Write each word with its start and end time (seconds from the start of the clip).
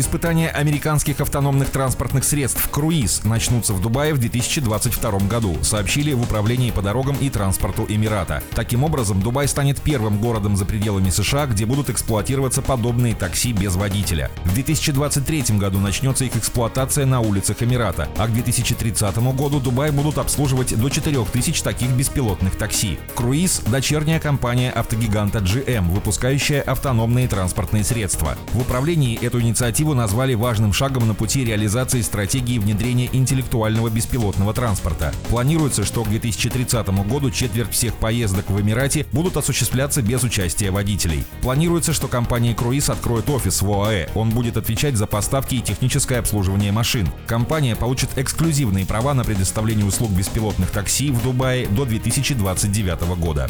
Испытания 0.00 0.48
американских 0.48 1.20
автономных 1.20 1.68
транспортных 1.68 2.24
средств 2.24 2.70
«Круиз» 2.70 3.22
начнутся 3.24 3.74
в 3.74 3.82
Дубае 3.82 4.14
в 4.14 4.18
2022 4.18 5.18
году, 5.28 5.58
сообщили 5.60 6.14
в 6.14 6.22
Управлении 6.22 6.70
по 6.70 6.80
дорогам 6.80 7.18
и 7.20 7.28
транспорту 7.28 7.84
Эмирата. 7.86 8.42
Таким 8.54 8.82
образом, 8.82 9.20
Дубай 9.20 9.46
станет 9.46 9.78
первым 9.82 10.18
городом 10.18 10.56
за 10.56 10.64
пределами 10.64 11.10
США, 11.10 11.44
где 11.44 11.66
будут 11.66 11.90
эксплуатироваться 11.90 12.62
подобные 12.62 13.14
такси 13.14 13.52
без 13.52 13.76
водителя. 13.76 14.30
В 14.46 14.54
2023 14.54 15.58
году 15.58 15.78
начнется 15.78 16.24
их 16.24 16.34
эксплуатация 16.34 17.04
на 17.04 17.20
улицах 17.20 17.62
Эмирата, 17.62 18.08
а 18.16 18.26
к 18.26 18.32
2030 18.32 19.18
году 19.34 19.60
Дубай 19.60 19.90
будут 19.90 20.16
обслуживать 20.16 20.80
до 20.80 20.88
4000 20.88 21.62
таких 21.62 21.90
беспилотных 21.90 22.56
такси. 22.56 22.98
«Круиз»— 23.14 23.60
дочерняя 23.66 24.18
компания 24.18 24.70
автогиганта 24.70 25.40
GM, 25.40 25.90
выпускающая 25.90 26.62
автономные 26.62 27.28
транспортные 27.28 27.84
средства. 27.84 28.38
В 28.54 28.62
управлении 28.62 29.22
эту 29.22 29.42
инициативу 29.42 29.89
инициативу 29.90 29.94
назвали 29.94 30.34
важным 30.34 30.72
шагом 30.72 31.06
на 31.06 31.14
пути 31.14 31.44
реализации 31.44 32.02
стратегии 32.02 32.58
внедрения 32.58 33.08
интеллектуального 33.12 33.88
беспилотного 33.88 34.54
транспорта. 34.54 35.12
Планируется, 35.28 35.84
что 35.84 36.04
к 36.04 36.08
2030 36.08 36.88
году 37.08 37.30
четверть 37.30 37.72
всех 37.72 37.94
поездок 37.94 38.50
в 38.50 38.60
Эмирате 38.60 39.06
будут 39.12 39.36
осуществляться 39.36 40.02
без 40.02 40.22
участия 40.22 40.70
водителей. 40.70 41.24
Планируется, 41.42 41.92
что 41.92 42.08
компания 42.08 42.54
«Круиз» 42.54 42.90
откроет 42.90 43.28
офис 43.28 43.62
в 43.62 43.70
ОАЭ. 43.70 44.08
Он 44.14 44.30
будет 44.30 44.56
отвечать 44.56 44.96
за 44.96 45.06
поставки 45.06 45.56
и 45.56 45.60
техническое 45.60 46.18
обслуживание 46.18 46.72
машин. 46.72 47.08
Компания 47.26 47.76
получит 47.76 48.10
эксклюзивные 48.16 48.86
права 48.86 49.14
на 49.14 49.24
предоставление 49.24 49.86
услуг 49.86 50.10
беспилотных 50.10 50.70
такси 50.70 51.10
в 51.10 51.22
Дубае 51.22 51.66
до 51.68 51.84
2029 51.84 53.02
года. 53.18 53.48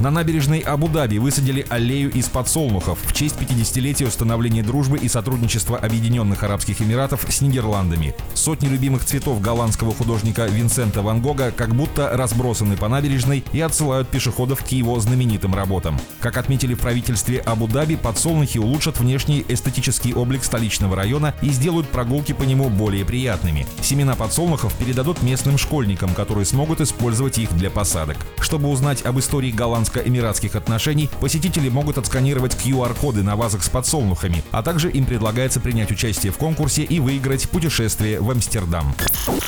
На 0.00 0.10
набережной 0.10 0.60
Абу-Даби 0.60 1.18
высадили 1.18 1.66
аллею 1.68 2.10
из 2.12 2.28
подсолнухов 2.28 2.98
в 3.02 3.12
честь 3.12 3.36
50-летия 3.36 4.08
установления 4.08 4.62
дружбы 4.62 4.98
и 4.98 5.08
сотрудничества 5.08 5.33
сотрудничества 5.34 5.78
Объединенных 5.78 6.44
Арабских 6.44 6.80
Эмиратов 6.80 7.26
с 7.28 7.40
Нидерландами. 7.40 8.14
Сотни 8.34 8.68
любимых 8.68 9.04
цветов 9.04 9.40
голландского 9.40 9.92
художника 9.92 10.46
Винсента 10.46 11.02
Ван 11.02 11.20
Гога 11.20 11.50
как 11.50 11.74
будто 11.74 12.10
разбросаны 12.10 12.76
по 12.76 12.86
набережной 12.86 13.42
и 13.52 13.60
отсылают 13.60 14.08
пешеходов 14.08 14.62
к 14.62 14.68
его 14.68 15.00
знаменитым 15.00 15.52
работам. 15.52 15.98
Как 16.20 16.36
отметили 16.36 16.74
в 16.74 16.78
правительстве 16.78 17.40
Абу-Даби, 17.40 17.96
подсолнухи 17.96 18.58
улучшат 18.58 19.00
внешний 19.00 19.44
эстетический 19.48 20.14
облик 20.14 20.44
столичного 20.44 20.94
района 20.94 21.34
и 21.42 21.48
сделают 21.48 21.88
прогулки 21.88 22.30
по 22.30 22.44
нему 22.44 22.68
более 22.68 23.04
приятными. 23.04 23.66
Семена 23.82 24.14
подсолнухов 24.14 24.72
передадут 24.74 25.20
местным 25.24 25.58
школьникам, 25.58 26.14
которые 26.14 26.44
смогут 26.44 26.80
использовать 26.80 27.38
их 27.38 27.52
для 27.56 27.70
посадок. 27.70 28.18
Чтобы 28.38 28.68
узнать 28.68 29.04
об 29.04 29.18
истории 29.18 29.50
голландско-эмиратских 29.50 30.54
отношений, 30.54 31.10
посетители 31.20 31.68
могут 31.68 31.98
отсканировать 31.98 32.54
QR-коды 32.54 33.24
на 33.24 33.34
вазах 33.34 33.64
с 33.64 33.68
подсолнухами, 33.68 34.44
а 34.52 34.62
также 34.62 34.90
им 34.90 35.04
предлагается 35.14 35.60
принять 35.60 35.92
участие 35.92 36.32
в 36.32 36.38
конкурсе 36.38 36.82
и 36.82 36.98
выиграть 36.98 37.48
путешествие 37.48 38.20
в 38.20 38.28
Амстердам. 38.32 38.96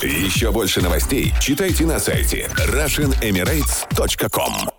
Еще 0.00 0.53
больше 0.53 0.81
новостей 0.81 1.34
читайте 1.41 1.84
на 1.84 1.98
сайте 1.98 2.48
RussianEmirates.com 2.56 4.75